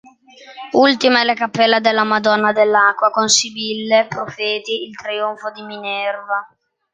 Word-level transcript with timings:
Ultima 0.73 1.21
è 1.21 1.23
la 1.23 1.35
"cappella 1.35 1.79
della 1.79 2.03
Madonna 2.03 2.51
dell'Acqua", 2.51 3.11
con 3.11 3.27
"Sibille, 3.29 4.07
Profeti" 4.07 4.87
il 4.87 4.95
"Trionfo 4.95 5.51
di 5.51 5.61
Minerva". 5.61 6.43